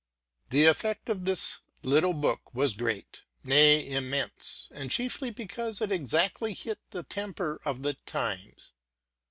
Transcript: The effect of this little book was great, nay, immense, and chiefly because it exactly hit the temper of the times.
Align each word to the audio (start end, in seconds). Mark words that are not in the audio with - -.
The 0.49 0.65
effect 0.65 1.09
of 1.09 1.25
this 1.25 1.59
little 1.83 2.13
book 2.15 2.55
was 2.55 2.73
great, 2.73 3.21
nay, 3.43 3.87
immense, 3.87 4.67
and 4.71 4.89
chiefly 4.89 5.29
because 5.29 5.79
it 5.79 5.91
exactly 5.91 6.53
hit 6.55 6.79
the 6.89 7.03
temper 7.03 7.61
of 7.65 7.83
the 7.83 7.93
times. 8.07 8.73